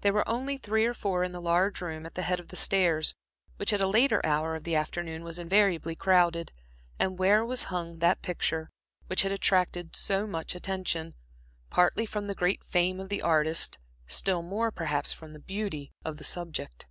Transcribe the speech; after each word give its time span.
There 0.00 0.14
were 0.14 0.26
only 0.26 0.56
three 0.56 0.86
or 0.86 0.94
four 0.94 1.22
in 1.22 1.32
the 1.32 1.38
large 1.38 1.82
room 1.82 2.06
at 2.06 2.14
the 2.14 2.22
head 2.22 2.40
of 2.40 2.48
the 2.48 2.56
stairs, 2.56 3.14
which 3.58 3.74
at 3.74 3.80
a 3.82 3.86
later 3.86 4.24
hour 4.24 4.54
of 4.56 4.64
the 4.64 4.74
afternoon 4.74 5.22
was 5.22 5.38
invariably 5.38 5.94
crowded, 5.94 6.50
and 6.98 7.18
where 7.18 7.44
was 7.44 7.64
hung 7.64 7.98
that 7.98 8.22
picture 8.22 8.70
which 9.08 9.20
had 9.20 9.32
attracted 9.32 9.94
so 9.94 10.26
much 10.26 10.54
attention, 10.54 11.14
partly 11.68 12.06
from 12.06 12.26
the 12.26 12.34
great 12.34 12.64
fame 12.64 12.98
of 12.98 13.10
the 13.10 13.20
artist, 13.20 13.76
still 14.06 14.40
more, 14.40 14.70
perhaps, 14.70 15.12
from 15.12 15.34
the 15.34 15.38
beauty 15.40 15.92
of 16.06 16.16
the 16.16 16.24
subject. 16.24 16.86